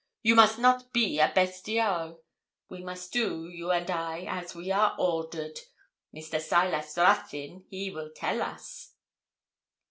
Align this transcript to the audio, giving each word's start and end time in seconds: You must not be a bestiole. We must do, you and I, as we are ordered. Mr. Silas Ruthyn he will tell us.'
You 0.23 0.33
must 0.33 0.57
not 0.57 0.91
be 0.93 1.19
a 1.19 1.29
bestiole. 1.31 2.21
We 2.69 2.81
must 2.83 3.13
do, 3.13 3.47
you 3.47 3.69
and 3.69 3.87
I, 3.91 4.21
as 4.21 4.55
we 4.55 4.71
are 4.71 4.95
ordered. 4.97 5.59
Mr. 6.11 6.41
Silas 6.41 6.97
Ruthyn 6.97 7.65
he 7.69 7.91
will 7.91 8.09
tell 8.09 8.41
us.' 8.41 8.95